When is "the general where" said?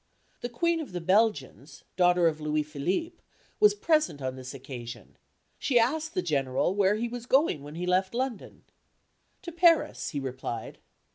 6.15-6.95